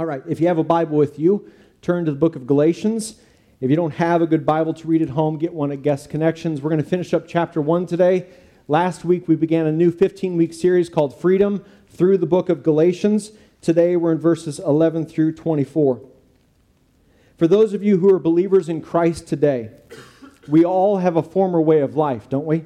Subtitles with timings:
[0.00, 3.16] All right, if you have a Bible with you, turn to the book of Galatians.
[3.60, 6.08] If you don't have a good Bible to read at home, get one at Guest
[6.08, 6.62] Connections.
[6.62, 8.26] We're going to finish up chapter 1 today.
[8.66, 12.62] Last week we began a new 15 week series called Freedom through the book of
[12.62, 13.32] Galatians.
[13.60, 16.00] Today we're in verses 11 through 24.
[17.36, 19.68] For those of you who are believers in Christ today,
[20.48, 22.64] we all have a former way of life, don't we?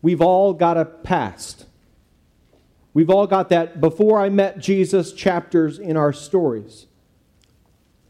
[0.00, 1.66] We've all got a past.
[2.92, 6.86] We've all got that before I met Jesus chapters in our stories.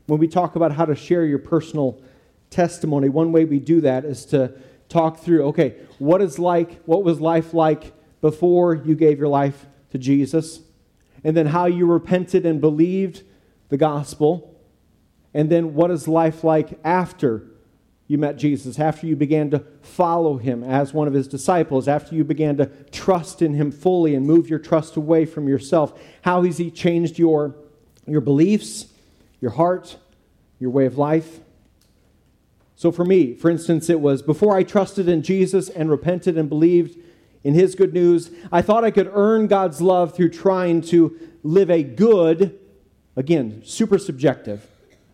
[0.07, 2.01] When we talk about how to share your personal
[2.49, 4.53] testimony, one way we do that is to
[4.89, 9.67] talk through okay, what is like what was life like before you gave your life
[9.91, 10.61] to Jesus?
[11.23, 13.23] And then how you repented and believed
[13.69, 14.59] the gospel.
[15.35, 17.50] And then what is life like after
[18.11, 22.17] you met Jesus, after you began to follow him as one of his disciples, after
[22.17, 26.43] you began to trust in him fully and move your trust away from yourself, how
[26.43, 27.55] has he changed your,
[28.09, 28.87] your beliefs,
[29.41, 29.97] your heart,
[30.59, 31.39] your way of life?
[32.75, 36.49] So for me, for instance, it was before I trusted in Jesus and repented and
[36.49, 36.99] believed
[37.45, 41.71] in his good news, I thought I could earn God's love through trying to live
[41.71, 42.59] a good,
[43.15, 44.67] again, super subjective,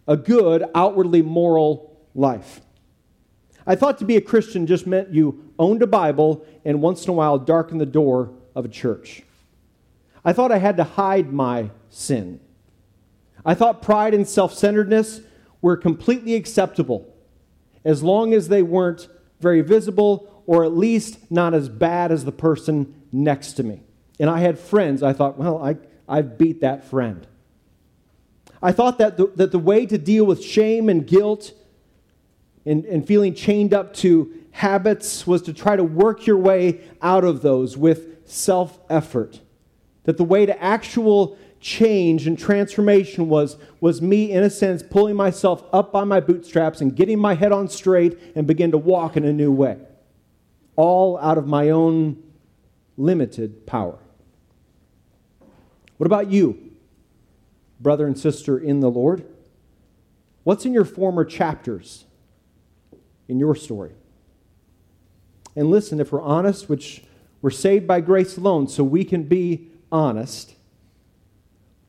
[0.08, 2.62] a good, outwardly moral life.
[3.66, 7.10] I thought to be a Christian just meant you owned a Bible and once in
[7.10, 9.22] a while darkened the door of a church.
[10.24, 12.40] I thought I had to hide my sin.
[13.44, 15.20] I thought pride and self centeredness
[15.62, 17.12] were completely acceptable
[17.84, 19.08] as long as they weren't
[19.40, 23.80] very visible or at least not as bad as the person next to me.
[24.18, 25.76] And I had friends, I thought, well, I,
[26.08, 27.26] I've beat that friend.
[28.62, 31.52] I thought that the, that the way to deal with shame and guilt
[32.66, 37.24] and, and feeling chained up to habits was to try to work your way out
[37.24, 39.40] of those with self effort.
[40.04, 45.16] That the way to actual change and transformation was, was me, in a sense, pulling
[45.16, 49.16] myself up by my bootstraps and getting my head on straight and begin to walk
[49.16, 49.78] in a new way.
[50.76, 52.22] All out of my own
[52.96, 53.98] limited power.
[55.96, 56.72] What about you,
[57.80, 59.26] brother and sister in the Lord?
[60.44, 62.04] What's in your former chapters?
[63.28, 63.92] In your story.
[65.54, 67.04] And listen, if we're honest, which
[67.42, 70.54] we're saved by grace alone, so we can be honest,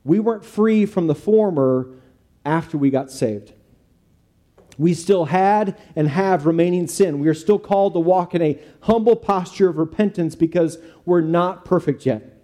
[0.04, 1.90] we weren't free from the former
[2.44, 3.52] after we got saved.
[4.78, 7.18] We still had and have remaining sin.
[7.18, 11.64] We are still called to walk in a humble posture of repentance because we're not
[11.64, 12.38] perfect yet.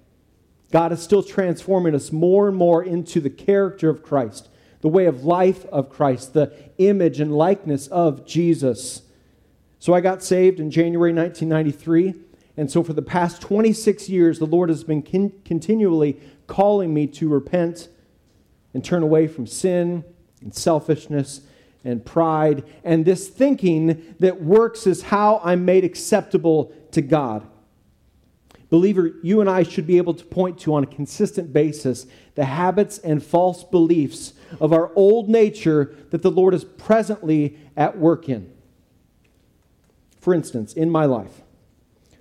[0.72, 4.49] God is still transforming us more and more into the character of Christ
[4.84, 9.00] the way of life of Christ, the image and likeness of Jesus.
[9.78, 12.12] So I got saved in January 1993.
[12.59, 17.06] And so for the past 26 years, the Lord has been con- continually calling me
[17.06, 17.89] to repent
[18.75, 20.05] and turn away from sin
[20.43, 21.41] and selfishness
[21.83, 27.47] and pride and this thinking that works is how I'm made acceptable to God.
[28.75, 32.47] Believer, you and I should be able to point to on a consistent basis the
[32.47, 38.29] habits and false beliefs of our old nature that the Lord is presently at work
[38.29, 38.53] in.
[40.19, 41.43] For instance, in my life,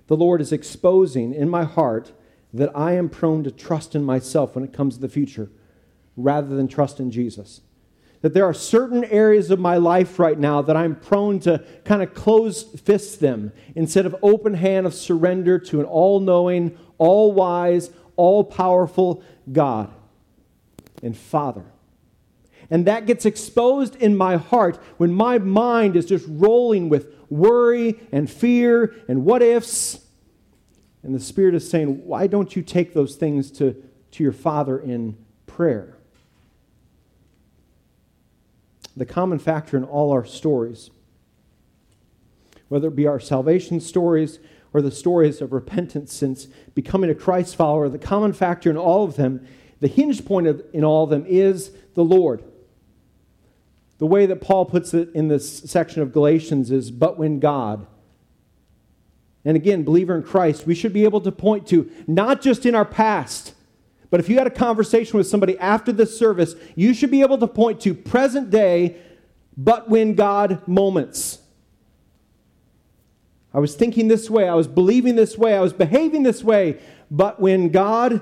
[0.06, 2.12] the Lord is exposing in my heart
[2.52, 5.50] that I am prone to trust in myself when it comes to the future
[6.16, 7.62] rather than trust in Jesus
[8.24, 12.02] that there are certain areas of my life right now that I'm prone to kind
[12.02, 17.32] of close fist them instead of open hand of surrender to an all knowing, all
[17.32, 19.92] wise, all powerful God
[21.02, 21.66] and Father.
[22.70, 28.00] And that gets exposed in my heart when my mind is just rolling with worry
[28.10, 30.00] and fear and what ifs.
[31.02, 33.74] And the Spirit is saying, Why don't you take those things to,
[34.12, 35.93] to your Father in prayer?
[38.96, 40.90] The common factor in all our stories,
[42.68, 44.38] whether it be our salvation stories
[44.72, 49.04] or the stories of repentance since becoming a Christ follower, the common factor in all
[49.04, 49.46] of them,
[49.80, 52.42] the hinge point of, in all of them is the Lord.
[53.98, 57.86] The way that Paul puts it in this section of Galatians is, but when God.
[59.44, 62.74] And again, believer in Christ, we should be able to point to not just in
[62.74, 63.54] our past,
[64.14, 67.36] but if you had a conversation with somebody after this service, you should be able
[67.36, 68.94] to point to present day,
[69.56, 71.40] but when God moments.
[73.52, 76.80] I was thinking this way, I was believing this way, I was behaving this way,
[77.10, 78.20] but when God,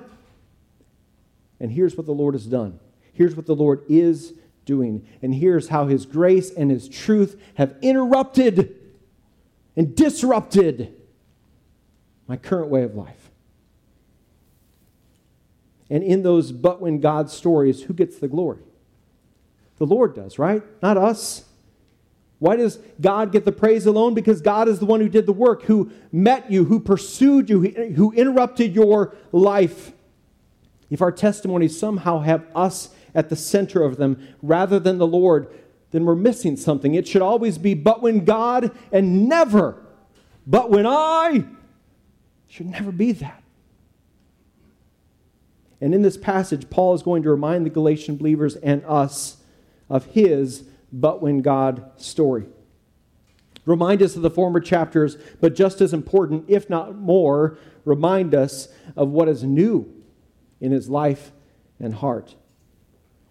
[1.60, 2.80] and here's what the Lord has done.
[3.12, 4.32] Here's what the Lord is
[4.64, 5.06] doing.
[5.20, 8.74] And here's how His grace and His truth have interrupted
[9.76, 10.94] and disrupted
[12.26, 13.21] my current way of life.
[15.92, 18.62] And in those but when God stories, who gets the glory?
[19.76, 20.62] The Lord does, right?
[20.82, 21.44] Not us.
[22.38, 24.14] Why does God get the praise alone?
[24.14, 27.60] Because God is the one who did the work, who met you, who pursued you,
[27.60, 29.92] who interrupted your life.
[30.88, 35.48] If our testimonies somehow have us at the center of them rather than the Lord,
[35.90, 36.94] then we're missing something.
[36.94, 39.76] It should always be, but when God, and never,
[40.46, 41.44] but when I,
[42.48, 43.41] should never be that.
[45.82, 49.38] And in this passage, Paul is going to remind the Galatian believers and us
[49.90, 50.62] of his
[50.92, 52.46] but when God story.
[53.66, 58.68] Remind us of the former chapters, but just as important, if not more, remind us
[58.94, 59.92] of what is new
[60.60, 61.32] in his life
[61.80, 62.36] and heart.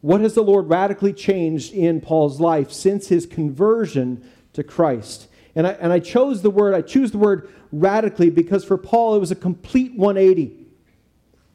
[0.02, 5.30] What has the Lord radically changed in Paul's life since his conversion to Christ?
[5.56, 9.16] And I, and I chose the word, I choose the word radically because for Paul
[9.16, 10.61] it was a complete 180.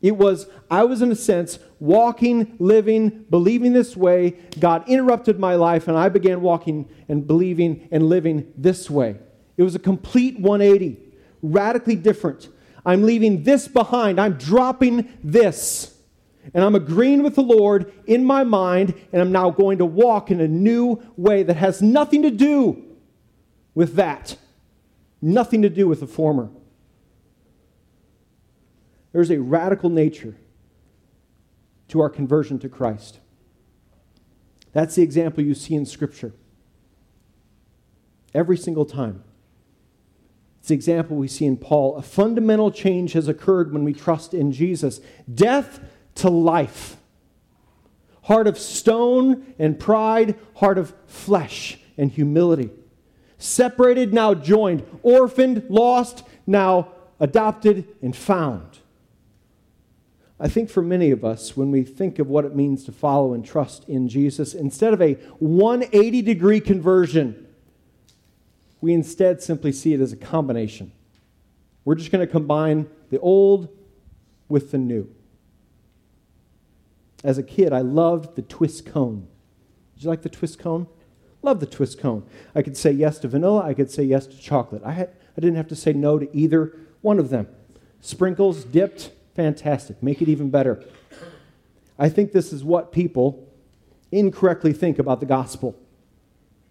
[0.02, 4.36] It was, I was in a sense walking, living, believing this way.
[4.58, 9.16] God interrupted my life, and I began walking and believing and living this way.
[9.56, 10.98] It was a complete 180,
[11.42, 12.48] radically different.
[12.84, 15.92] I'm leaving this behind, I'm dropping this.
[16.54, 20.30] And I'm agreeing with the Lord in my mind, and I'm now going to walk
[20.30, 22.84] in a new way that has nothing to do
[23.74, 24.36] with that.
[25.20, 26.50] Nothing to do with the former.
[29.16, 30.34] There's a radical nature
[31.88, 33.18] to our conversion to Christ.
[34.74, 36.34] That's the example you see in Scripture.
[38.34, 39.24] Every single time.
[40.58, 41.96] It's the example we see in Paul.
[41.96, 45.00] A fundamental change has occurred when we trust in Jesus.
[45.34, 45.80] Death
[46.16, 46.98] to life.
[48.24, 52.68] Heart of stone and pride, heart of flesh and humility.
[53.38, 54.86] Separated, now joined.
[55.02, 58.80] Orphaned, lost, now adopted and found.
[60.38, 63.32] I think for many of us, when we think of what it means to follow
[63.32, 67.46] and trust in Jesus, instead of a 180 degree conversion,
[68.82, 70.92] we instead simply see it as a combination.
[71.84, 73.68] We're just going to combine the old
[74.48, 75.08] with the new.
[77.24, 79.26] As a kid, I loved the twist cone.
[79.94, 80.86] Did you like the twist cone?
[81.42, 82.24] Love the twist cone.
[82.54, 84.82] I could say yes to vanilla, I could say yes to chocolate.
[84.84, 87.48] I, had, I didn't have to say no to either one of them.
[88.00, 90.02] Sprinkles, dipped, Fantastic.
[90.02, 90.82] Make it even better.
[91.98, 93.46] I think this is what people
[94.10, 95.76] incorrectly think about the gospel.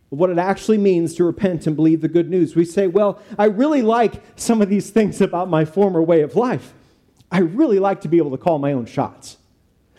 [0.10, 2.56] What it actually means to repent and believe the good news.
[2.56, 6.36] We say, well, I really like some of these things about my former way of
[6.36, 6.74] life.
[7.32, 9.38] I really like to be able to call my own shots.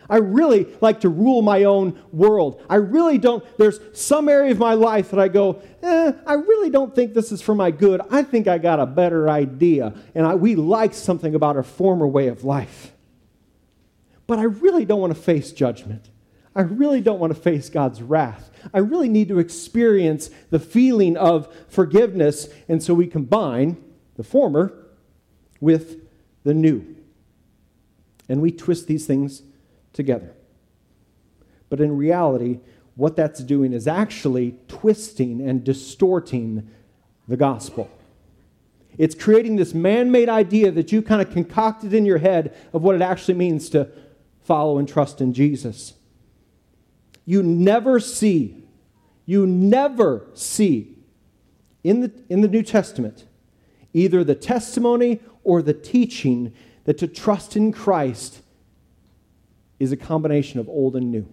[0.08, 2.62] I really like to rule my own world.
[2.70, 6.70] I really don't, there's some area of my life that I go, eh, I really
[6.70, 8.00] don't think this is for my good.
[8.10, 9.94] I think I got a better idea.
[10.14, 12.92] And I, we like something about our former way of life.
[14.26, 16.08] But I really don't want to face judgment.
[16.54, 18.50] I really don't want to face God's wrath.
[18.72, 22.48] I really need to experience the feeling of forgiveness.
[22.68, 23.76] And so we combine
[24.16, 24.72] the former
[25.60, 26.00] with
[26.44, 26.96] the new.
[28.28, 29.42] And we twist these things
[29.96, 30.32] together.
[31.68, 32.60] But in reality,
[32.94, 36.70] what that's doing is actually twisting and distorting
[37.26, 37.90] the gospel.
[38.96, 42.82] It's creating this man made idea that you kind of concocted in your head of
[42.82, 43.88] what it actually means to
[44.44, 45.94] follow and trust in Jesus.
[47.24, 48.64] You never see,
[49.26, 50.96] you never see
[51.82, 53.24] in the, in the New Testament
[53.92, 56.52] either the testimony or the teaching
[56.84, 58.40] that to trust in Christ
[59.78, 61.28] is a combination of old and new.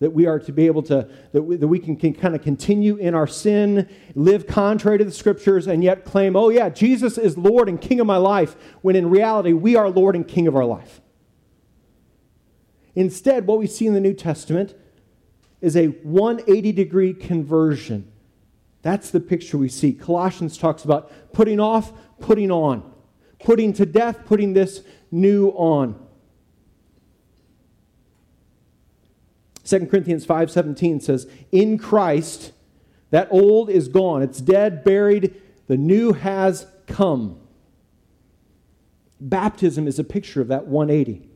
[0.00, 2.42] That we are to be able to, that we, that we can, can kind of
[2.42, 7.16] continue in our sin, live contrary to the scriptures, and yet claim, oh, yeah, Jesus
[7.16, 10.46] is Lord and King of my life, when in reality, we are Lord and King
[10.46, 11.00] of our life.
[12.94, 14.74] Instead, what we see in the New Testament
[15.60, 18.10] is a 180 degree conversion.
[18.82, 19.92] That's the picture we see.
[19.92, 22.90] Colossians talks about putting off, putting on,
[23.40, 26.05] putting to death, putting this new on.
[29.66, 32.52] 2 Corinthians 5:17 says, "In Christ
[33.10, 35.34] that old is gone, it's dead, buried,
[35.66, 37.36] the new has come."
[39.20, 41.28] Baptism is a picture of that 180.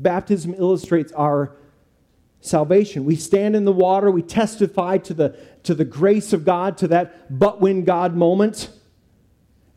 [0.00, 1.52] Baptism illustrates our
[2.40, 3.04] salvation.
[3.04, 6.88] We stand in the water, we testify to the, to the grace of God, to
[6.88, 8.70] that but when God moment.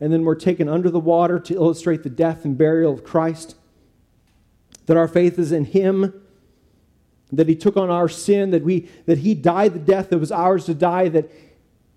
[0.00, 3.54] And then we're taken under the water to illustrate the death and burial of Christ.
[4.86, 6.12] That our faith is in Him
[7.32, 10.30] that he took on our sin, that, we, that he died the death that was
[10.30, 11.28] ours to die, that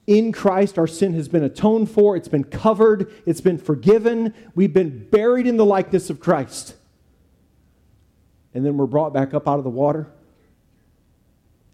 [0.08, 4.74] in Christ our sin has been atoned for, it's been covered, it's been forgiven, we've
[4.74, 6.76] been buried in the likeness of Christ.
[8.54, 10.08] and then we're brought back up out of the water,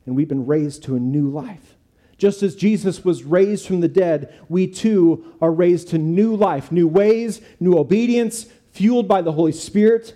[0.06, 1.76] and we've been raised to a new life.
[2.18, 6.72] Just as Jesus was raised from the dead, we too are raised to new life,
[6.72, 10.14] new ways, new obedience, fueled by the Holy Spirit.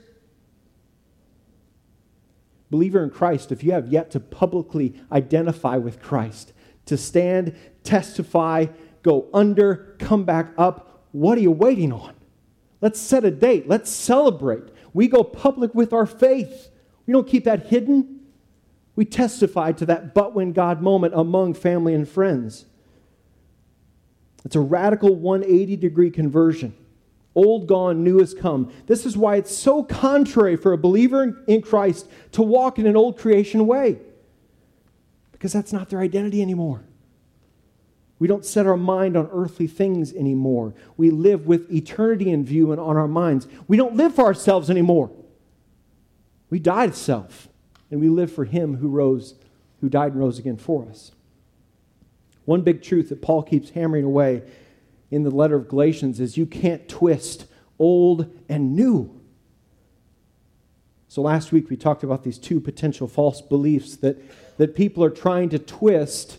[2.70, 6.54] Believer in Christ, if you have yet to publicly identify with Christ,
[6.86, 8.68] to stand, testify,
[9.02, 12.14] go under, come back up, what are you waiting on?
[12.82, 13.68] Let's set a date.
[13.68, 14.64] Let's celebrate.
[14.94, 16.70] We go public with our faith.
[17.06, 18.22] We don't keep that hidden.
[18.96, 22.66] We testify to that but when God moment among family and friends.
[24.46, 26.76] It's a radical 180 degree conversion.
[27.40, 28.70] Old gone, new has come.
[28.86, 32.98] This is why it's so contrary for a believer in Christ to walk in an
[32.98, 33.98] old creation way,
[35.32, 36.84] because that's not their identity anymore.
[38.20, 40.74] We don't set our mind on earthly things anymore.
[40.98, 43.48] We live with eternity in view and on our minds.
[43.70, 45.10] We don't live for ourselves anymore.
[46.50, 47.48] We die to self,
[47.90, 49.36] and we live for Him who rose,
[49.80, 51.14] who died and rose again for us.
[52.44, 54.44] One big truth that Paul keeps hammering away
[55.12, 57.46] in the letter of Galatians is you can't twist
[57.78, 59.20] old and new.
[61.08, 64.18] So last week we talked about these two potential false beliefs that,
[64.58, 66.38] that people are trying to twist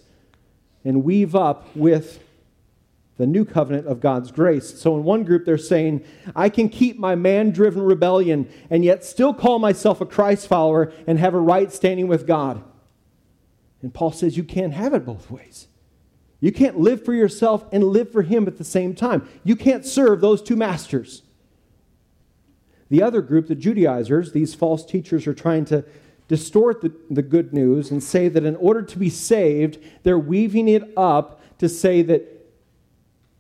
[0.85, 2.23] and weave up with
[3.21, 4.81] the new covenant of God's grace.
[4.81, 6.03] So, in one group, they're saying,
[6.35, 10.91] I can keep my man driven rebellion and yet still call myself a Christ follower
[11.07, 12.63] and have a right standing with God.
[13.83, 15.69] And Paul says, You can't have it both ways.
[16.41, 19.29] You can't live for yourself and live for Him at the same time.
[19.45, 21.23] You can't serve those two masters.
[22.89, 25.85] The other group, the Judaizers, these false teachers are trying to
[26.29, 30.69] distort the, the good news and say that in order to be saved, they're weaving
[30.69, 32.41] it up to say that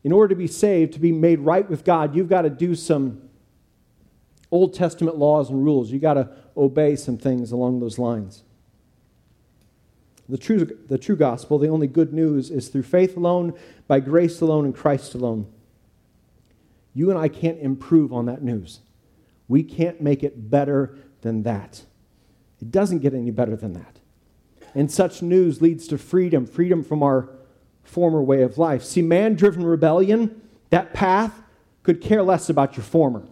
[0.04, 2.74] in order to be saved, to be made right with God, you've got to do
[2.74, 3.22] some
[4.50, 5.90] Old Testament laws and rules.
[5.90, 8.42] You've got to obey some things along those lines.
[10.30, 13.54] The true, the true gospel, the only good news, is through faith alone,
[13.88, 15.52] by grace alone, and Christ alone.
[16.94, 18.80] You and I can't improve on that news.
[19.48, 21.82] We can't make it better than that.
[22.60, 23.98] It doesn't get any better than that.
[24.74, 27.28] And such news leads to freedom, freedom from our
[27.82, 28.84] former way of life.
[28.84, 31.42] See, man driven rebellion, that path
[31.82, 33.26] could care less about your former.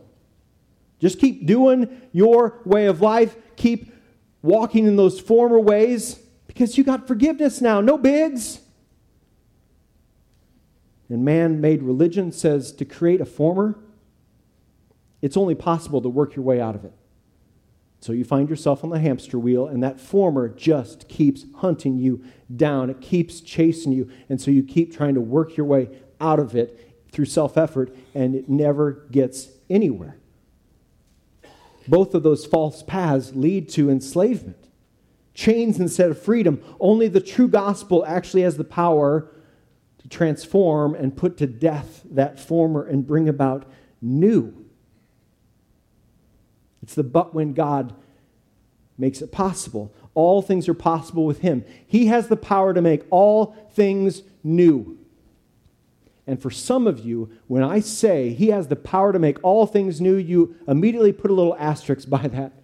[0.99, 3.93] Just keep doing your way of life, keep
[4.43, 6.19] walking in those former ways
[6.59, 7.81] because you got forgiveness now.
[7.81, 8.59] No bigs.
[11.09, 13.79] And man made religion says to create a former,
[15.23, 16.93] it's only possible to work your way out of it.
[18.00, 22.25] So you find yourself on the hamster wheel, and that former just keeps hunting you
[22.57, 22.91] down.
[22.91, 24.11] It keeps chasing you.
[24.29, 25.88] And so you keep trying to work your way
[26.21, 30.17] out of it through self effort, and it never gets anywhere.
[31.87, 34.58] Both of those false paths lead to enslavement.
[35.38, 36.61] Chains instead of freedom.
[36.80, 39.30] Only the true gospel actually has the power
[39.99, 43.64] to transform and put to death that former and bring about
[44.02, 44.52] new.
[46.83, 47.95] It's the but when God
[48.99, 49.95] makes it possible.
[50.12, 51.64] All things are possible with Him.
[51.87, 54.99] He has the power to make all things new.
[56.26, 59.66] And for some of you, when I say He has the power to make all
[59.66, 62.54] things new, you immediately put a little asterisk by that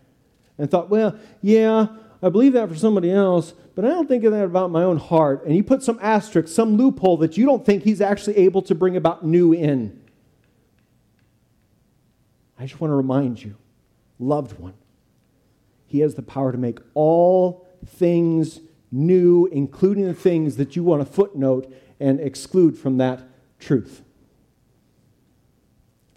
[0.58, 1.86] and thought, well, yeah,
[2.24, 4.96] I believe that for somebody else, but I don't think of that about my own
[4.96, 5.44] heart.
[5.44, 8.74] And you put some asterisk, some loophole that you don't think He's actually able to
[8.74, 10.02] bring about new in.
[12.58, 13.56] I just want to remind you
[14.18, 14.72] loved one.
[15.86, 21.06] He has the power to make all things new, including the things that you want
[21.06, 23.20] to footnote and exclude from that
[23.58, 24.00] truth.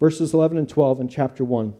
[0.00, 1.74] Verses 11 and 12 in chapter 1.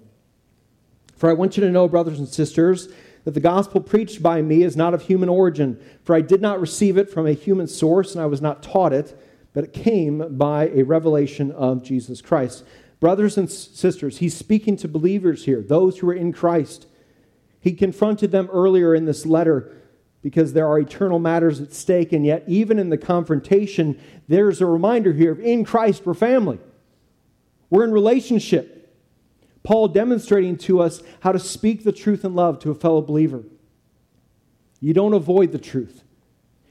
[1.16, 2.88] For I want you to know, brothers and sisters,
[3.25, 6.61] that the gospel preached by me is not of human origin, for I did not
[6.61, 9.19] receive it from a human source, and I was not taught it,
[9.53, 12.65] but it came by a revelation of Jesus Christ.
[13.01, 16.87] Brothers and sisters, he's speaking to believers here, those who are in Christ.
[17.61, 19.73] He confronted them earlier in this letter
[20.23, 24.67] because there are eternal matters at stake, and yet, even in the confrontation, there's a
[24.67, 26.59] reminder here in Christ, we're family.
[27.71, 28.77] We're in relationship.
[29.62, 33.45] Paul demonstrating to us how to speak the truth in love to a fellow believer.
[34.81, 36.05] You don't avoid the truth.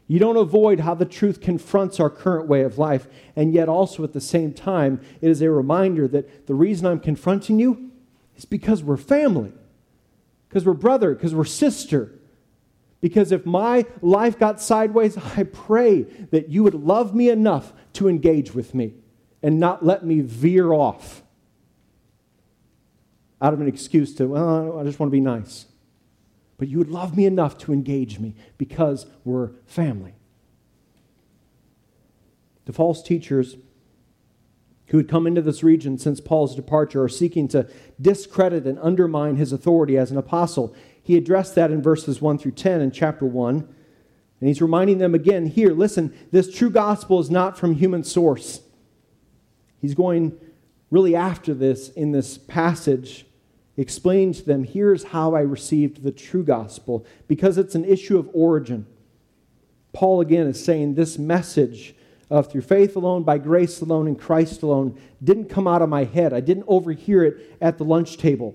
[0.08, 3.08] You don't avoid how the truth confronts our current way of life.
[3.36, 7.02] And yet, also at the same time, it is a reminder that the reason I'm
[7.02, 7.92] confronting you
[8.38, 9.52] is because we're family,
[10.48, 12.14] because we're brother, because we're sister.
[13.02, 18.08] Because if my life got sideways, I pray that you would love me enough to
[18.08, 18.94] engage with me
[19.44, 21.22] and not let me veer off
[23.42, 25.66] out of an excuse to, well, I just want to be nice.
[26.58, 30.16] but you would love me enough to engage me because we're family.
[32.66, 33.58] The false teachers
[34.88, 37.70] who had come into this region since Paul's departure are seeking to
[38.02, 40.76] discredit and undermine his authority as an apostle.
[41.04, 43.56] He addressed that in verses 1 through 10 in chapter 1.
[44.40, 48.62] And he's reminding them again here listen, this true gospel is not from human source.
[49.80, 50.38] He's going
[50.90, 53.27] really after this in this passage,
[53.78, 58.30] explaining to them here's how I received the true gospel, because it's an issue of
[58.34, 58.88] origin.
[59.94, 61.96] Paul again is saying this message
[62.30, 66.04] of through faith alone, by grace alone, in Christ alone, didn't come out of my
[66.04, 66.34] head.
[66.34, 68.54] I didn't overhear it at the lunch table.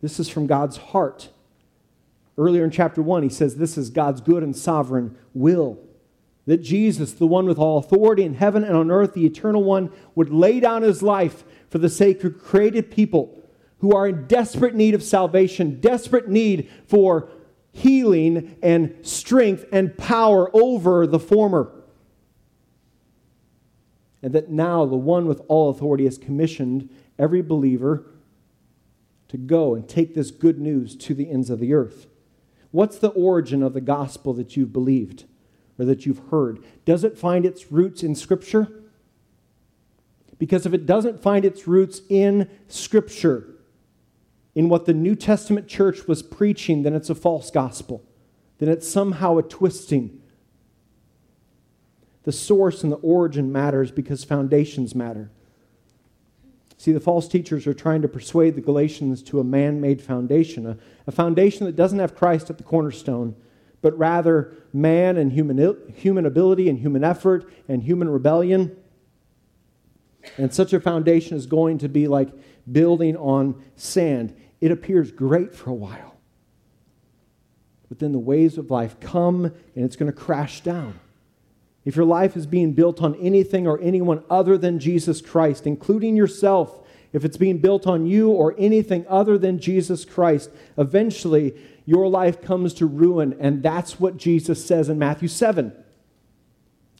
[0.00, 1.30] This is from God's heart.
[2.38, 5.78] Earlier in chapter 1, he says this is God's good and sovereign will.
[6.46, 9.90] That Jesus, the one with all authority in heaven and on earth, the eternal one,
[10.14, 13.35] would lay down his life for the sake of created people
[13.86, 17.28] who are in desperate need of salvation, desperate need for
[17.70, 21.70] healing and strength and power over the former
[24.22, 28.04] and that now the one with all authority has commissioned every believer
[29.28, 32.08] to go and take this good news to the ends of the earth.
[32.72, 35.26] What's the origin of the gospel that you've believed
[35.78, 36.58] or that you've heard?
[36.84, 38.66] Does it find its roots in Scripture?
[40.40, 43.55] Because if it doesn't find its roots in Scripture,
[44.56, 48.02] in what the New Testament church was preaching, then it's a false gospel.
[48.58, 50.20] Then it's somehow a twisting
[52.26, 55.30] the source and the origin matters because foundations matter.
[56.76, 60.66] See, the false teachers are trying to persuade the Galatians to a man made foundation,
[60.66, 63.36] a, a, foundation that doesn't have Christ at the cornerstone,
[63.80, 68.76] but rather man and human, human ability and human effort and human rebellion.
[70.36, 72.30] And such a foundation is going to be like
[72.70, 74.34] building on sand.
[74.60, 76.16] It appears great for a while,
[77.88, 80.98] but then the waves of life come and it's going to crash down.
[81.84, 86.16] If your life is being built on anything or anyone other than Jesus Christ, including
[86.16, 92.08] yourself, if it's being built on you or anything other than Jesus Christ, eventually your
[92.08, 93.36] life comes to ruin.
[93.38, 95.72] And that's what Jesus says in Matthew 7.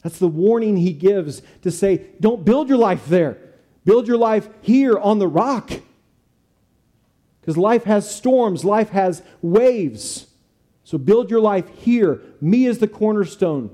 [0.03, 3.37] That's the warning he gives to say, don't build your life there.
[3.83, 5.71] Build your life here on the rock.
[7.47, 10.27] Because life has storms, life has waves.
[10.83, 12.19] So build your life here.
[12.41, 13.73] Me is the cornerstone.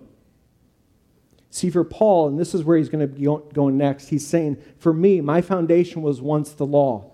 [1.49, 4.61] See, for Paul, and this is where he's going to be going next, he's saying,
[4.77, 7.13] For me, my foundation was once the law.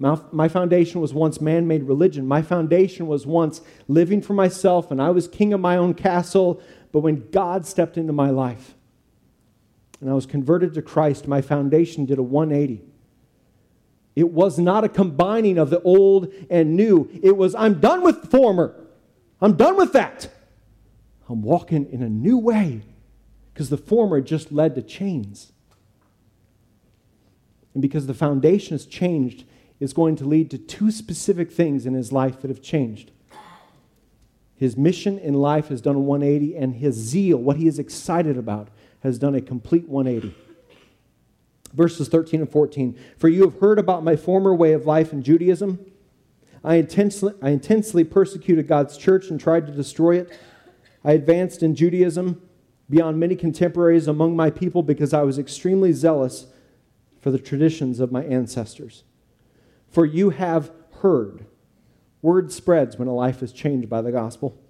[0.00, 2.26] My, my foundation was once man made religion.
[2.26, 6.60] My foundation was once living for myself, and I was king of my own castle.
[6.90, 8.74] But when God stepped into my life
[10.00, 12.82] and I was converted to Christ, my foundation did a 180.
[14.16, 17.08] It was not a combining of the old and new.
[17.22, 18.74] It was, I'm done with the former.
[19.42, 20.30] I'm done with that.
[21.28, 22.80] I'm walking in a new way
[23.52, 25.52] because the former just led to chains.
[27.74, 29.44] And because the foundation has changed,
[29.78, 33.10] it's going to lead to two specific things in his life that have changed.
[34.54, 38.38] His mission in life has done a 180, and his zeal, what he is excited
[38.38, 38.68] about,
[39.00, 40.34] has done a complete 180.
[41.72, 45.22] Verses 13 and 14 For you have heard about my former way of life in
[45.22, 45.84] Judaism.
[46.64, 50.36] I intensely, I intensely persecuted God's church and tried to destroy it.
[51.04, 52.42] I advanced in Judaism
[52.90, 56.46] beyond many contemporaries among my people because I was extremely zealous
[57.20, 59.04] for the traditions of my ancestors.
[59.88, 61.46] For you have heard.
[62.22, 64.60] Word spreads when a life is changed by the gospel.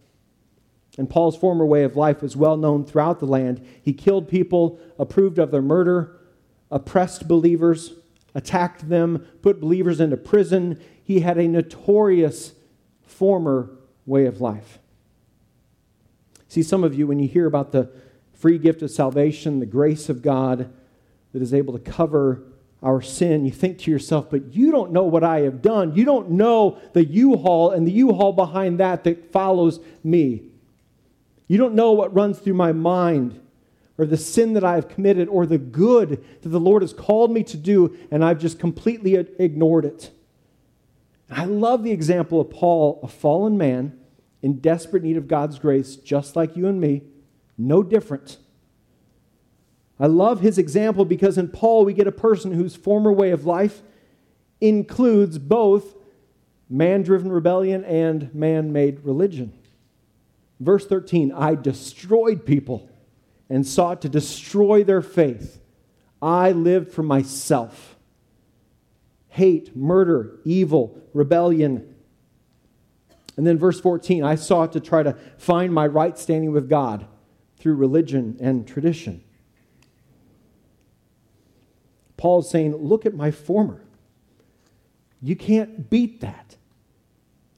[0.99, 3.67] And Paul's former way of life was well known throughout the land.
[3.83, 6.16] He killed people, approved of their murder,
[6.71, 7.95] oppressed believers,
[8.35, 10.81] attacked them, put believers into prison.
[11.03, 12.53] He had a notorious
[13.03, 13.71] former
[14.05, 14.79] way of life.
[16.49, 17.91] See, some of you, when you hear about the
[18.35, 20.73] free gift of salvation, the grace of God
[21.33, 22.43] that is able to cover
[22.83, 25.95] our sin, you think to yourself, but you don't know what I have done.
[25.95, 30.43] You don't know the U haul and the U haul behind that that follows me.
[31.49, 33.41] You don't know what runs through my mind
[33.99, 37.31] or the sin that I have committed or the good that the Lord has called
[37.31, 40.11] me to do, and I've just completely ignored it.
[41.31, 43.99] I love the example of Paul, a fallen man
[44.43, 47.03] in desperate need of God's grace, just like you and me
[47.59, 48.39] no different.
[49.99, 53.47] I love his example because in Paul we get a person whose former way of
[53.47, 53.83] life
[54.61, 55.95] includes both
[56.69, 59.53] man driven rebellion and man made religion.
[60.61, 62.91] Verse 13 I destroyed people
[63.49, 65.61] and sought to destroy their faith.
[66.21, 67.97] I lived for myself.
[69.29, 71.95] Hate, murder, evil, rebellion.
[73.37, 77.07] And then verse 14, I sought to try to find my right standing with God
[77.59, 79.23] through religion and tradition.
[82.17, 83.83] Paul's saying, Look at my former.
[85.23, 86.57] You can't beat that.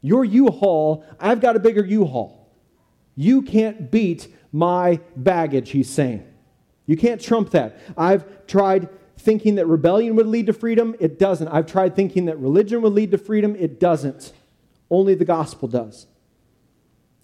[0.00, 2.37] Your U Haul, I've got a bigger U Haul.
[3.20, 6.24] You can't beat my baggage, he's saying.
[6.86, 7.80] You can't trump that.
[7.96, 10.94] I've tried thinking that rebellion would lead to freedom.
[11.00, 11.48] It doesn't.
[11.48, 13.56] I've tried thinking that religion would lead to freedom.
[13.56, 14.32] It doesn't.
[14.88, 16.06] Only the gospel does.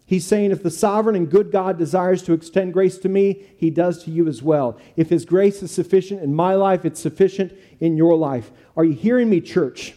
[0.04, 3.70] He's saying, if the sovereign and good God desires to extend grace to me, he
[3.70, 4.76] does to you as well.
[4.96, 8.50] If his grace is sufficient in my life, it's sufficient in your life.
[8.76, 9.94] Are you hearing me, church?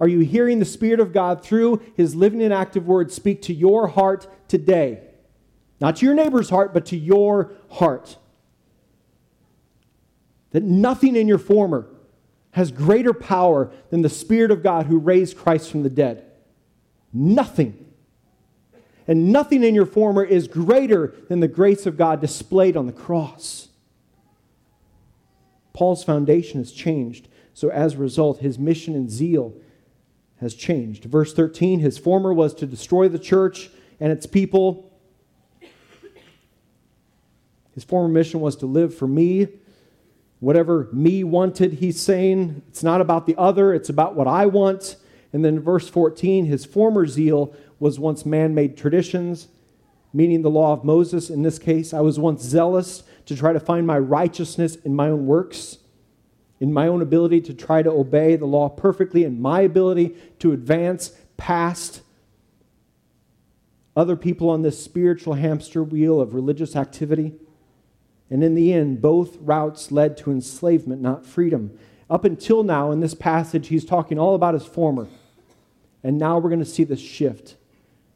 [0.00, 3.54] Are you hearing the Spirit of God through his living and active word speak to
[3.54, 5.00] your heart today?
[5.84, 8.16] Not to your neighbor's heart, but to your heart.
[10.52, 11.86] That nothing in your former
[12.52, 16.24] has greater power than the Spirit of God who raised Christ from the dead.
[17.12, 17.84] Nothing.
[19.06, 22.90] And nothing in your former is greater than the grace of God displayed on the
[22.90, 23.68] cross.
[25.74, 27.28] Paul's foundation has changed.
[27.52, 29.52] So, as a result, his mission and zeal
[30.40, 31.04] has changed.
[31.04, 33.68] Verse 13 his former was to destroy the church
[34.00, 34.90] and its people.
[37.74, 39.48] His former mission was to live for me.
[40.40, 44.96] Whatever me wanted, he's saying, it's not about the other, it's about what I want.
[45.32, 49.48] And then verse 14, his former zeal was once man made traditions,
[50.12, 51.92] meaning the law of Moses in this case.
[51.92, 55.78] I was once zealous to try to find my righteousness in my own works,
[56.60, 60.52] in my own ability to try to obey the law perfectly, in my ability to
[60.52, 62.02] advance past
[63.96, 67.34] other people on this spiritual hamster wheel of religious activity.
[68.30, 71.78] And in the end, both routes led to enslavement, not freedom.
[72.08, 75.08] Up until now, in this passage, he's talking all about his former.
[76.02, 77.56] And now we're going to see this shift.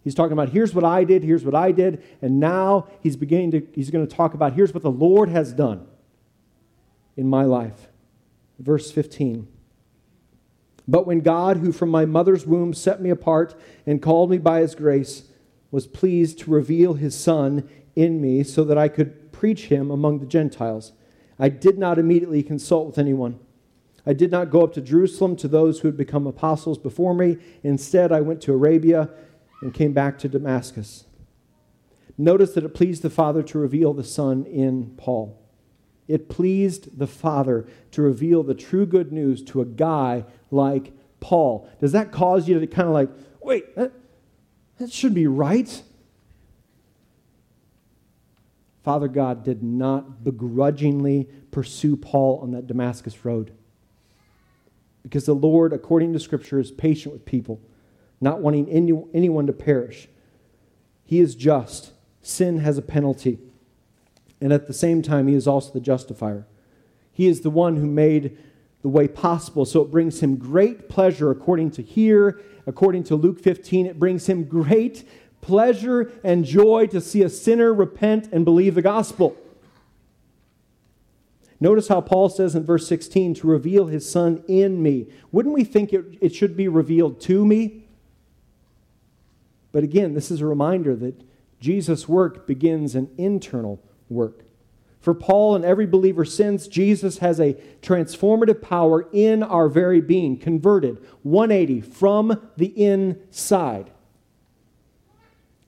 [0.05, 3.51] He's talking about here's what I did, here's what I did, and now he's beginning
[3.51, 5.87] to he's going to talk about here's what the Lord has done
[7.17, 7.89] in my life.
[8.59, 9.49] Verse 15.
[10.87, 13.55] But when God, who from my mother's womb set me apart
[13.87, 15.25] and called me by his grace,
[15.71, 20.19] was pleased to reveal his son in me so that I could preach him among
[20.19, 20.93] the Gentiles,
[21.39, 23.39] I did not immediately consult with anyone
[24.09, 27.37] I did not go up to Jerusalem to those who had become apostles before me.
[27.63, 29.11] Instead, I went to Arabia
[29.61, 31.05] and came back to Damascus.
[32.17, 35.39] Notice that it pleased the Father to reveal the Son in Paul.
[36.09, 41.69] It pleased the Father to reveal the true good news to a guy like Paul.
[41.79, 43.11] Does that cause you to kind of like,
[43.43, 43.93] wait, that,
[44.79, 45.83] that should be right?
[48.89, 53.53] Father God did not begrudgingly pursue Paul on that Damascus road.
[55.03, 57.61] Because the Lord, according to Scripture, is patient with people,
[58.19, 60.09] not wanting any, anyone to perish.
[61.05, 61.93] He is just.
[62.23, 63.39] Sin has a penalty.
[64.41, 66.47] And at the same time, He is also the justifier.
[67.13, 68.39] He is the one who made
[68.81, 69.67] the way possible.
[69.67, 74.27] So it brings Him great pleasure, according to here, according to Luke 15, it brings
[74.31, 75.07] Him great
[75.41, 79.37] pleasure and joy to see a sinner repent and believe the gospel.
[81.61, 85.09] Notice how Paul says in verse 16 to reveal his son in me.
[85.33, 87.85] Wouldn't we think it, it should be revealed to me?
[89.73, 91.21] But again, this is a reminder that
[91.61, 94.45] Jesus' work begins an internal work.
[95.01, 100.37] For Paul and every believer since, Jesus has a transformative power in our very being,
[100.37, 103.91] converted 180 from the inside.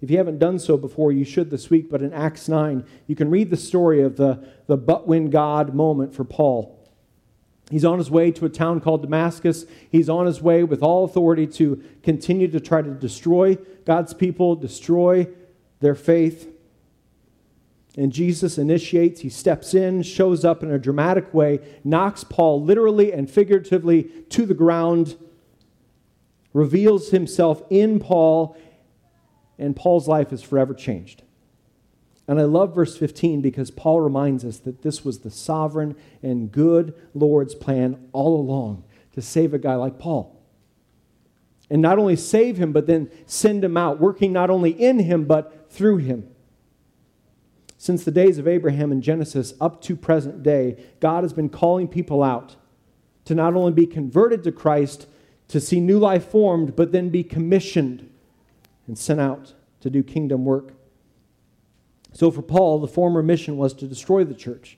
[0.01, 1.91] If you haven't done so before, you should this week.
[1.91, 5.75] But in Acts 9, you can read the story of the, the but when God
[5.75, 6.77] moment for Paul.
[7.71, 9.65] He's on his way to a town called Damascus.
[9.91, 14.57] He's on his way with all authority to continue to try to destroy God's people,
[14.57, 15.29] destroy
[15.79, 16.49] their faith.
[17.97, 23.13] And Jesus initiates, he steps in, shows up in a dramatic way, knocks Paul literally
[23.13, 25.17] and figuratively to the ground,
[26.53, 28.57] reveals himself in Paul,
[29.61, 31.23] and Paul's life is forever changed.
[32.27, 36.51] And I love verse 15 because Paul reminds us that this was the sovereign and
[36.51, 40.41] good Lord's plan all along to save a guy like Paul.
[41.69, 45.25] And not only save him, but then send him out, working not only in him,
[45.25, 46.29] but through him.
[47.77, 51.87] Since the days of Abraham in Genesis up to present day, God has been calling
[51.87, 52.57] people out
[53.25, 55.07] to not only be converted to Christ,
[55.49, 58.10] to see new life formed, but then be commissioned
[58.91, 60.73] and sent out to do kingdom work.
[62.13, 64.77] So for Paul, the former mission was to destroy the church.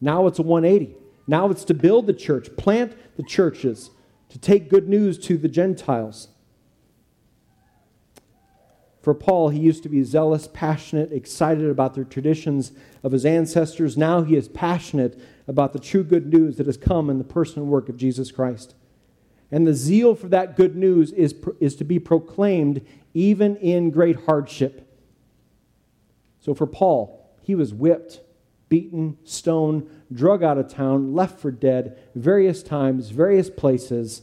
[0.00, 0.96] Now it's a 180.
[1.28, 3.90] Now it's to build the church, plant the churches,
[4.30, 6.26] to take good news to the Gentiles.
[9.00, 12.72] For Paul, he used to be zealous, passionate, excited about the traditions
[13.04, 13.96] of his ancestors.
[13.96, 17.62] Now he is passionate about the true good news that has come in the person
[17.62, 18.74] and work of Jesus Christ.
[19.50, 24.24] And the zeal for that good news is, is to be proclaimed even in great
[24.26, 24.82] hardship.
[26.40, 28.20] So for Paul, he was whipped,
[28.68, 34.22] beaten, stoned, drug out of town, left for dead, various times, various places.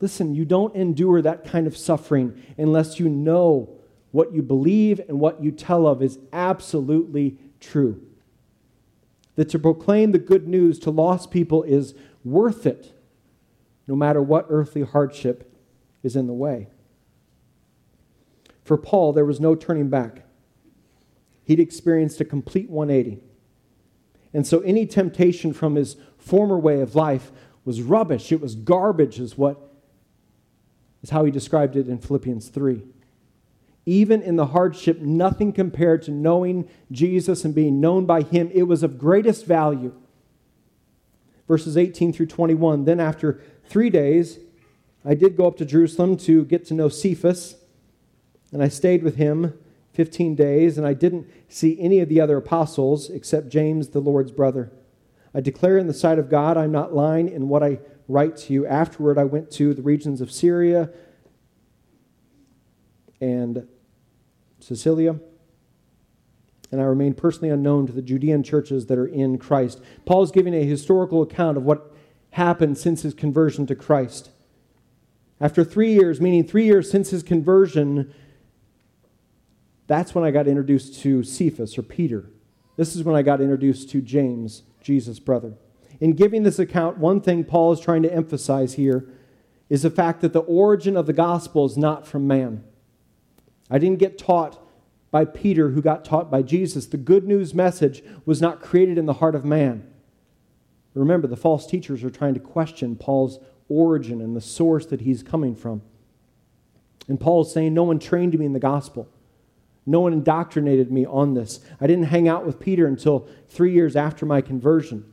[0.00, 3.70] Listen, you don't endure that kind of suffering unless you know
[4.12, 8.02] what you believe and what you tell of is absolutely true.
[9.36, 12.92] That to proclaim the good news to lost people is worth it,
[13.86, 15.52] no matter what earthly hardship
[16.02, 16.68] is in the way.
[18.64, 20.24] For Paul, there was no turning back.
[21.44, 23.22] He'd experienced a complete 180.
[24.34, 27.30] And so any temptation from his former way of life
[27.64, 28.32] was rubbish.
[28.32, 29.72] It was garbage, is what
[31.02, 32.82] is how he described it in Philippians 3.
[33.86, 38.50] Even in the hardship, nothing compared to knowing Jesus and being known by him.
[38.52, 39.94] It was of greatest value.
[41.46, 42.84] Verses 18 through 21.
[42.84, 44.38] Then, after three days,
[45.04, 47.56] I did go up to Jerusalem to get to know Cephas,
[48.52, 49.58] and I stayed with him
[49.92, 54.30] 15 days, and I didn't see any of the other apostles except James, the Lord's
[54.30, 54.72] brother.
[55.34, 58.52] I declare in the sight of God, I'm not lying in what I write to
[58.52, 58.66] you.
[58.66, 60.90] Afterward, I went to the regions of Syria
[63.20, 63.66] and
[64.60, 65.18] Cilicia,
[66.70, 69.80] and I remained personally unknown to the Judean churches that are in Christ.
[70.04, 71.95] Paul is giving a historical account of what
[72.36, 74.30] happened since his conversion to Christ.
[75.40, 78.12] After three years, meaning three years since his conversion,
[79.86, 82.30] that's when I got introduced to Cephas or Peter.
[82.76, 85.54] This is when I got introduced to James, Jesus' brother.
[85.98, 89.08] In giving this account, one thing Paul is trying to emphasize here
[89.70, 92.62] is the fact that the origin of the gospel is not from man.
[93.70, 94.62] I didn't get taught
[95.10, 96.84] by Peter, who got taught by Jesus.
[96.84, 99.90] The good news message was not created in the heart of man.
[101.00, 105.22] Remember, the false teachers are trying to question Paul's origin and the source that he's
[105.22, 105.82] coming from.
[107.06, 109.08] And Paul is saying, No one trained me in the gospel.
[109.84, 111.60] No one indoctrinated me on this.
[111.80, 115.12] I didn't hang out with Peter until three years after my conversion.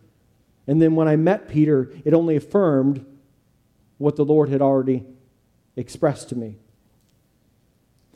[0.66, 3.06] And then when I met Peter, it only affirmed
[3.98, 5.06] what the Lord had already
[5.76, 6.56] expressed to me.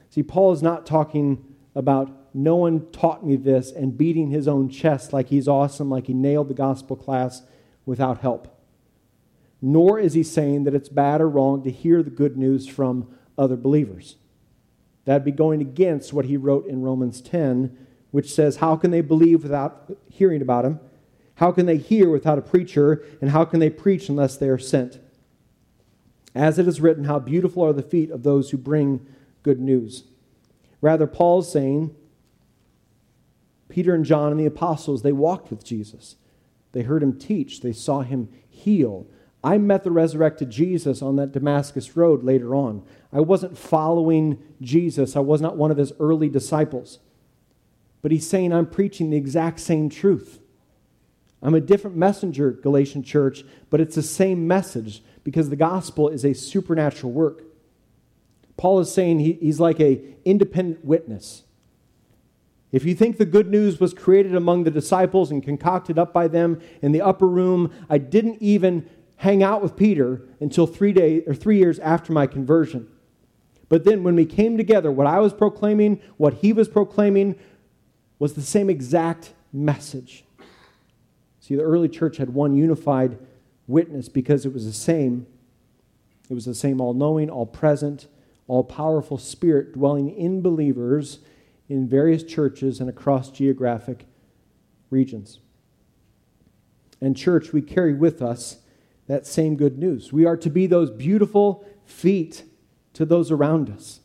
[0.10, 1.43] See, Paul is not talking
[1.75, 6.08] about no one taught me this and beating his own chest like he's awesome, like
[6.08, 7.43] he nailed the gospel class
[7.88, 8.54] without help.
[9.60, 13.08] Nor is he saying that it's bad or wrong to hear the good news from
[13.36, 14.17] other believers.
[15.06, 17.76] That'd be going against what he wrote in Romans 10,
[18.12, 20.80] which says, How can they believe without hearing about him?
[21.36, 23.04] How can they hear without a preacher?
[23.21, 25.00] And how can they preach unless they are sent?
[26.36, 29.08] As it is written, How beautiful are the feet of those who bring
[29.43, 30.04] good news.
[30.82, 31.95] Rather, Paul's saying,
[33.69, 36.17] Peter and John and the apostles, they walked with Jesus.
[36.71, 39.08] They heard him teach, they saw him heal.
[39.43, 42.84] I met the resurrected Jesus on that Damascus road later on.
[43.13, 46.99] I wasn't following Jesus, I was not one of his early disciples.
[48.01, 50.39] But he's saying, I'm preaching the exact same truth.
[51.41, 56.25] I'm a different messenger, Galatian church, but it's the same message because the gospel is
[56.25, 57.43] a supernatural work.
[58.56, 61.43] Paul is saying he, he's like a independent witness.
[62.71, 66.27] If you think the good news was created among the disciples and concocted up by
[66.27, 71.23] them in the upper room, I didn't even hang out with Peter until three days
[71.25, 72.88] or three years after my conversion.
[73.69, 77.36] But then when we came together, what I was proclaiming, what he was proclaiming,
[78.19, 80.23] was the same exact message.
[81.39, 83.17] See, the early church had one unified
[83.67, 85.25] witness because it was the same.
[86.30, 88.08] It was the same all knowing, all present,
[88.47, 91.19] all powerful Spirit dwelling in believers
[91.69, 94.06] in various churches and across geographic
[94.89, 95.39] regions.
[97.01, 98.58] And, church, we carry with us
[99.08, 100.12] that same good news.
[100.12, 102.43] We are to be those beautiful feet
[102.93, 103.99] to those around us.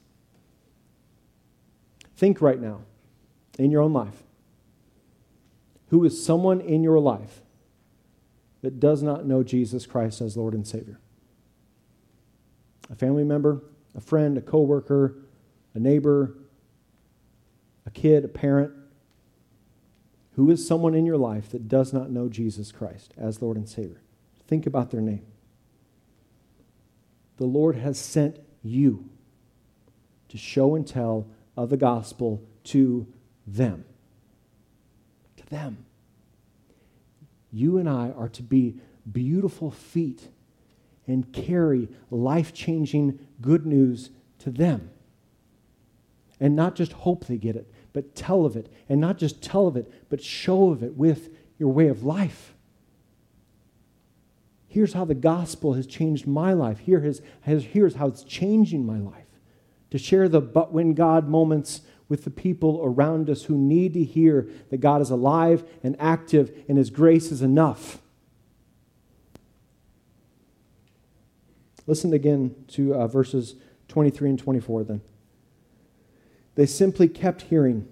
[2.16, 2.83] Think right now
[3.59, 4.22] in your own life
[5.92, 7.42] who is someone in your life
[8.62, 10.98] that does not know Jesus Christ as Lord and Savior?
[12.90, 13.62] A family member,
[13.94, 15.16] a friend, a coworker,
[15.75, 16.35] a neighbor,
[17.87, 18.73] a kid, a parent?
[20.37, 23.68] Who is someone in your life that does not know Jesus Christ as Lord and
[23.68, 24.01] Savior?
[24.47, 25.27] Think about their name.
[27.37, 29.09] The Lord has sent you
[30.29, 33.07] to show and tell of the gospel to
[33.47, 33.85] them.
[35.37, 35.85] To them.
[37.51, 38.77] You and I are to be
[39.11, 40.29] beautiful feet
[41.07, 44.90] and carry life changing good news to them.
[46.42, 49.66] and not just hope they get it, but tell of it, and not just tell
[49.66, 52.55] of it, but show of it with your way of life.
[54.66, 56.78] Here's how the gospel has changed my life.
[56.78, 59.26] Here is, here's how it's changing my life.
[59.90, 64.02] To share the but when God moments with the people around us who need to
[64.02, 68.00] hear that God is alive and active and His grace is enough.
[71.87, 73.57] Listen again to uh, verses
[73.88, 75.02] 23 and 24 then.
[76.55, 77.88] They simply kept hearing.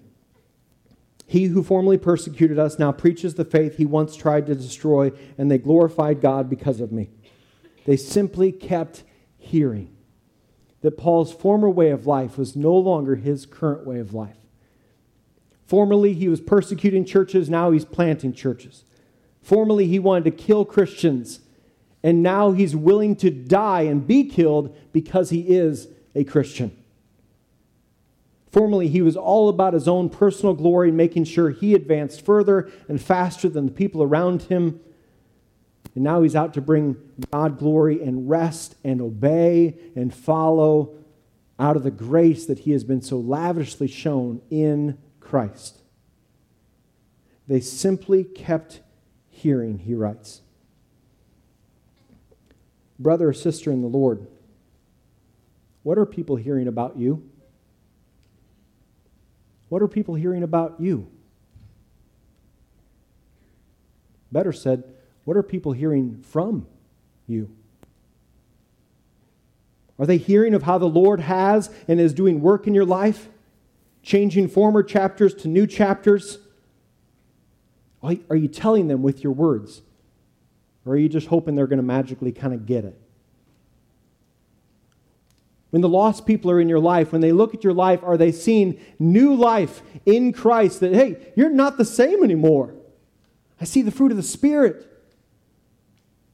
[1.26, 5.50] He who formerly persecuted us now preaches the faith he once tried to destroy, and
[5.50, 7.10] they glorified God because of me.
[7.86, 9.04] They simply kept
[9.38, 9.94] hearing
[10.82, 14.36] that Paul's former way of life was no longer his current way of life.
[15.66, 18.84] Formerly, he was persecuting churches, now he's planting churches.
[19.40, 21.40] Formerly, he wanted to kill Christians,
[22.02, 26.76] and now he's willing to die and be killed because he is a Christian.
[28.50, 32.70] Formerly, he was all about his own personal glory and making sure he advanced further
[32.88, 34.80] and faster than the people around him.
[35.94, 36.96] And now he's out to bring
[37.32, 40.96] God glory and rest and obey and follow
[41.60, 45.80] out of the grace that he has been so lavishly shown in Christ.
[47.46, 48.80] They simply kept
[49.28, 50.40] hearing, he writes.
[52.98, 54.26] Brother or sister in the Lord,
[55.82, 57.29] what are people hearing about you?
[59.70, 61.08] What are people hearing about you?
[64.30, 64.84] Better said,
[65.24, 66.66] what are people hearing from
[67.26, 67.50] you?
[69.98, 73.28] Are they hearing of how the Lord has and is doing work in your life,
[74.02, 76.38] changing former chapters to new chapters?
[78.02, 79.82] Are you telling them with your words?
[80.84, 82.98] Or are you just hoping they're going to magically kind of get it?
[85.70, 88.16] When the lost people are in your life, when they look at your life, are
[88.16, 92.74] they seeing new life in Christ that, hey, you're not the same anymore?
[93.60, 94.86] I see the fruit of the Spirit.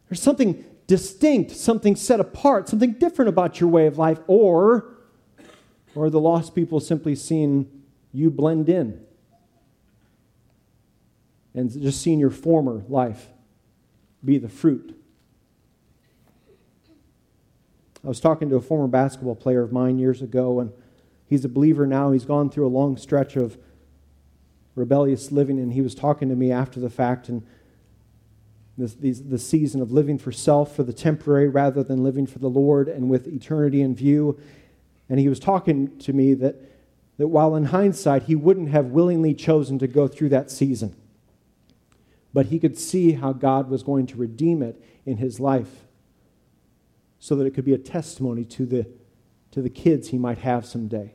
[0.09, 4.19] There's something distinct, something set apart, something different about your way of life.
[4.27, 4.97] Or,
[5.95, 9.05] or the lost people simply seeing you blend in
[11.55, 13.29] and just seeing your former life
[14.25, 14.97] be the fruit
[18.07, 20.71] I was talking to a former basketball player of mine years ago, and
[21.27, 22.13] he's a believer now.
[22.13, 23.59] He's gone through a long stretch of
[24.77, 27.45] rebellious living, and he was talking to me after the fact and
[28.79, 32.49] this, the season of living for self, for the temporary, rather than living for the
[32.49, 34.39] Lord and with eternity in view.
[35.09, 36.57] And he was talking to me that,
[37.19, 40.95] that while in hindsight, he wouldn't have willingly chosen to go through that season,
[42.33, 45.86] but he could see how God was going to redeem it in his life
[47.19, 48.87] so that it could be a testimony to the,
[49.51, 51.15] to the kids he might have someday.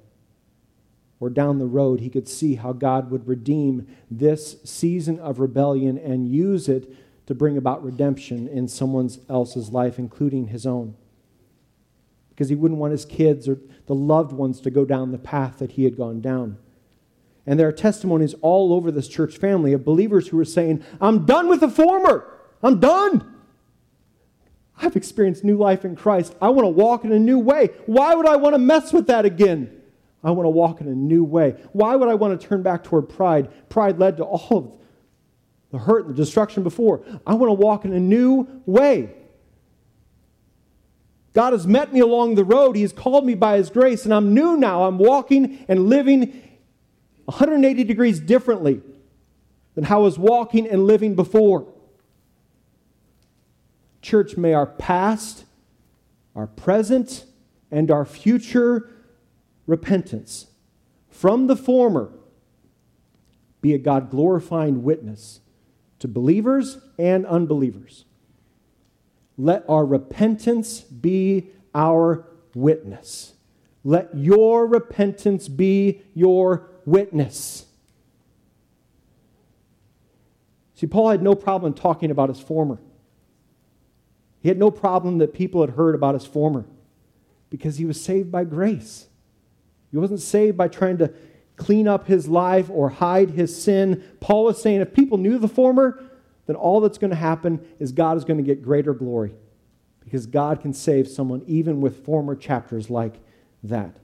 [1.19, 5.97] Or down the road, he could see how God would redeem this season of rebellion
[5.97, 6.91] and use it
[7.27, 10.95] to bring about redemption in someone else's life, including his own.
[12.29, 15.59] Because he wouldn't want his kids or the loved ones to go down the path
[15.59, 16.57] that he had gone down.
[17.45, 21.25] And there are testimonies all over this church family of believers who are saying, I'm
[21.25, 22.33] done with the former.
[22.63, 23.30] I'm done.
[24.81, 26.35] I've experienced new life in Christ.
[26.41, 27.67] I want to walk in a new way.
[27.85, 29.81] Why would I want to mess with that again?
[30.23, 31.55] I want to walk in a new way.
[31.71, 33.69] Why would I want to turn back toward pride?
[33.69, 34.71] Pride led to all of
[35.71, 37.03] the hurt and the destruction before.
[37.25, 39.15] I want to walk in a new way.
[41.33, 42.75] God has met me along the road.
[42.75, 44.83] He has called me by His grace, and I'm new now.
[44.83, 46.41] I'm walking and living
[47.25, 48.81] 180 degrees differently
[49.75, 51.65] than how I was walking and living before.
[54.01, 55.45] Church, may our past,
[56.35, 57.25] our present,
[57.69, 58.89] and our future
[59.67, 60.47] repentance
[61.09, 62.11] from the former
[63.61, 65.39] be a God glorifying witness
[65.99, 68.05] to believers and unbelievers.
[69.37, 73.33] Let our repentance be our witness.
[73.83, 77.65] Let your repentance be your witness.
[80.75, 82.79] See, Paul had no problem talking about his former.
[84.41, 86.65] He had no problem that people had heard about his former
[87.49, 89.07] because he was saved by grace.
[89.91, 91.13] He wasn't saved by trying to
[91.57, 94.03] clean up his life or hide his sin.
[94.19, 96.03] Paul was saying if people knew the former,
[96.47, 99.33] then all that's going to happen is God is going to get greater glory
[100.03, 103.19] because God can save someone even with former chapters like
[103.63, 103.95] that.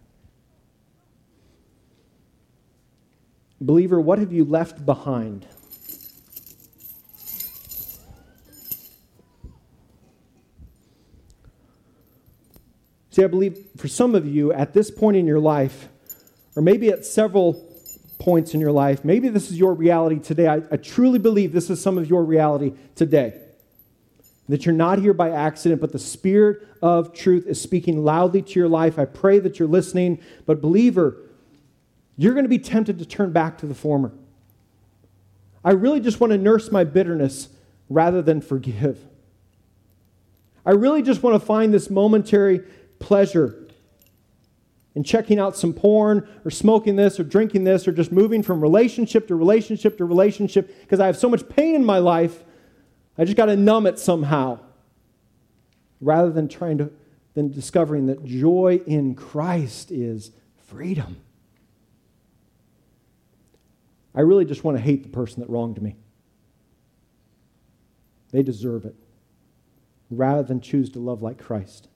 [3.59, 5.47] Believer, what have you left behind?
[13.17, 15.89] See, I believe for some of you at this point in your life,
[16.55, 17.53] or maybe at several
[18.19, 20.47] points in your life, maybe this is your reality today.
[20.47, 23.41] I, I truly believe this is some of your reality today.
[24.49, 28.59] That you're not here by accident, but the Spirit of truth is speaking loudly to
[28.59, 28.99] your life.
[28.99, 30.19] I pray that you're listening.
[30.45, 31.17] But, believer,
[32.17, 34.11] you're going to be tempted to turn back to the former.
[35.65, 37.49] I really just want to nurse my bitterness
[37.89, 38.99] rather than forgive.
[40.63, 42.61] I really just want to find this momentary
[42.99, 43.67] pleasure
[44.97, 48.59] in checking out some porn or smoking this or drinking this or just moving from
[48.59, 52.43] relationship to relationship to relationship because I have so much pain in my life.
[53.15, 54.59] I just got to numb it somehow.
[56.01, 56.91] Rather than trying to,
[57.35, 60.31] than discovering that joy in Christ is
[60.65, 61.17] freedom.
[64.15, 65.95] I really just want to hate the person that wronged me.
[68.31, 68.95] They deserve it.
[70.09, 71.87] Rather than choose to love like Christ.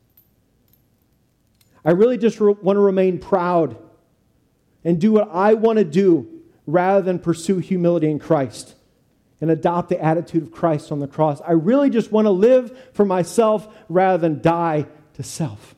[1.83, 3.77] I really just re- want to remain proud
[4.83, 8.75] and do what I want to do rather than pursue humility in Christ
[9.39, 11.41] and adopt the attitude of Christ on the cross.
[11.41, 15.75] I really just want to live for myself rather than die to self.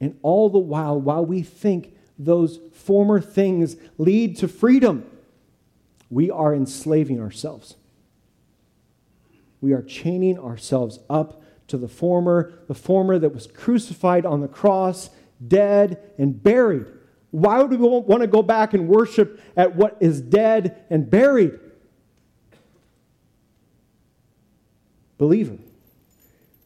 [0.00, 5.08] And all the while, while we think those former things lead to freedom,
[6.10, 7.76] we are enslaving ourselves.
[9.60, 14.48] We are chaining ourselves up to the former, the former that was crucified on the
[14.48, 15.10] cross,
[15.46, 16.86] dead, and buried.
[17.30, 21.58] Why would we want to go back and worship at what is dead and buried?
[25.18, 25.58] Believer,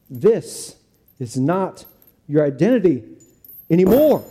[0.09, 0.77] this
[1.19, 1.85] is not
[2.27, 3.05] your identity
[3.71, 4.25] anymore.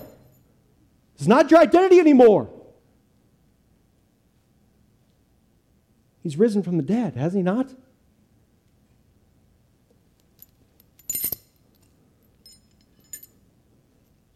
[1.15, 2.49] It's not your identity anymore.
[6.22, 7.74] He's risen from the dead, has he not?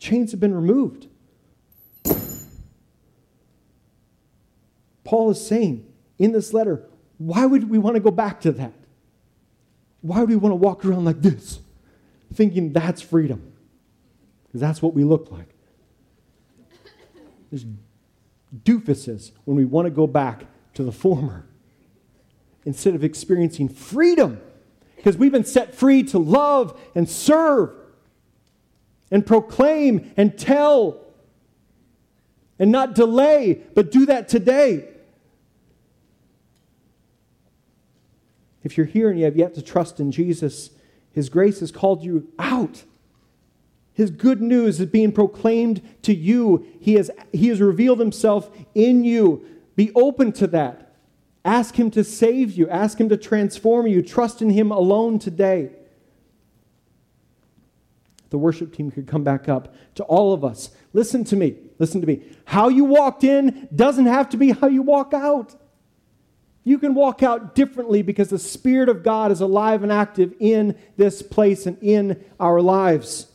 [0.04, 1.08] Chains have been removed.
[5.06, 5.86] Paul is saying
[6.20, 6.84] in this letter,
[7.20, 8.74] why would we want to go back to that?
[10.02, 11.62] Why would we want to walk around like this,
[12.34, 13.54] thinking that's freedom?
[14.44, 15.48] Because that's what we look like.
[17.50, 17.66] There's
[18.66, 20.44] doofuses when we want to go back
[20.74, 21.46] to the former
[22.66, 24.42] instead of experiencing freedom.
[24.98, 27.74] Because we've been set free to love and serve
[29.14, 31.00] and proclaim and tell
[32.58, 34.90] and not delay, but do that today.
[38.64, 40.72] If you're here and you have yet to trust in Jesus,
[41.12, 42.86] His grace has called you out.
[43.94, 46.66] His good news is being proclaimed to you.
[46.80, 49.46] He has, he has revealed Himself in you.
[49.76, 50.96] Be open to that.
[51.46, 54.02] Ask Him to save you, ask Him to transform you.
[54.02, 55.70] Trust in Him alone today
[58.34, 60.72] the worship team could come back up to all of us.
[60.92, 61.56] Listen to me.
[61.78, 62.24] Listen to me.
[62.46, 65.54] How you walked in doesn't have to be how you walk out.
[66.64, 70.76] You can walk out differently because the Spirit of God is alive and active in
[70.98, 73.28] this place and in our lives.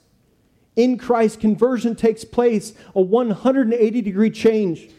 [0.75, 4.91] In Christ, conversion takes place, a 180 degree change,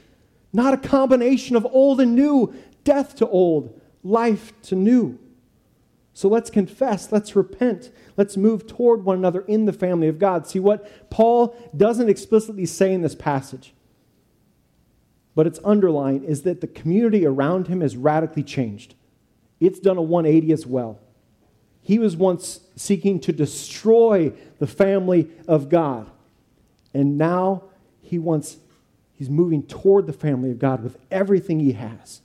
[0.54, 2.54] not a combination of old and new,
[2.86, 5.20] death to old, life to new.
[6.14, 10.48] So let's confess, let's repent, let's move toward one another in the family of God.
[10.48, 13.74] See what Paul doesn't explicitly say in this passage,
[15.36, 18.96] but it's underlined is that the community around him has radically changed.
[19.60, 21.00] It's done a 180 as well.
[21.82, 26.10] He was once seeking to destroy the family of God,
[26.94, 27.64] and now
[28.02, 28.58] he wants
[29.14, 32.22] he's moving toward the family of God with everything he has.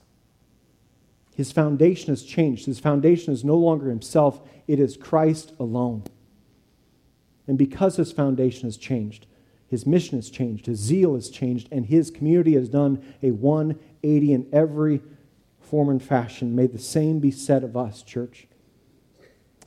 [1.34, 2.66] His foundation has changed.
[2.66, 6.04] His foundation is no longer himself, it is Christ alone.
[7.46, 9.26] And because his foundation has changed,
[9.66, 14.32] his mission has changed, his zeal has changed, and his community has done a 180
[14.32, 15.02] in every
[15.60, 16.54] form and fashion.
[16.54, 18.46] May the same be said of us, church.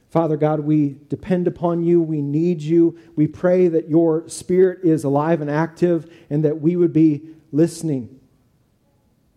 [0.09, 2.01] Father God, we depend upon you.
[2.01, 2.97] We need you.
[3.15, 8.19] We pray that your spirit is alive and active and that we would be listening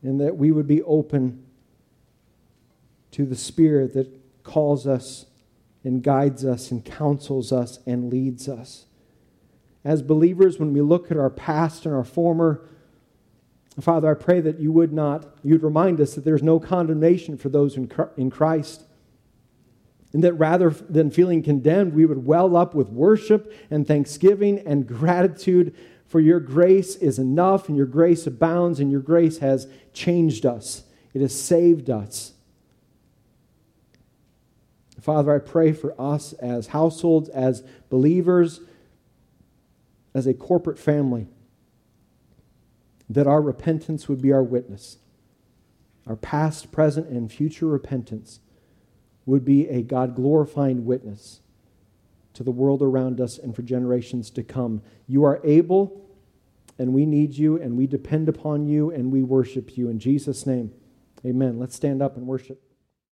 [0.03, 1.45] and that we would be open
[3.13, 5.27] to the Spirit that calls us
[5.85, 8.87] and guides us and counsels us and leads us.
[9.85, 12.69] As believers, when we look at our past and our former,
[13.81, 17.49] Father, I pray that you would not, you'd remind us that there's no condemnation for
[17.49, 18.85] those in Christ.
[20.13, 24.87] And that rather than feeling condemned, we would well up with worship and thanksgiving and
[24.87, 25.75] gratitude
[26.11, 30.83] for your grace is enough and your grace abounds and your grace has changed us.
[31.15, 32.33] It has saved us.
[35.11, 38.61] Father, I pray for us as households, as believers,
[40.15, 41.27] as a corporate family,
[43.09, 44.99] that our repentance would be our witness.
[46.07, 48.39] Our past, present, and future repentance
[49.27, 51.41] would be a God glorifying witness
[52.35, 54.81] to the world around us and for generations to come.
[55.09, 56.09] You are able,
[56.79, 59.89] and we need you, and we depend upon you, and we worship you.
[59.89, 60.73] In Jesus' name,
[61.27, 61.59] amen.
[61.59, 62.63] Let's stand up and worship.